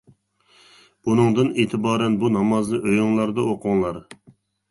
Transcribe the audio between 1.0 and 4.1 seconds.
بۇنىڭدىن ئېتىبارەن بۇ نامازنى ئۆيۈڭلاردا ئوقۇڭلار.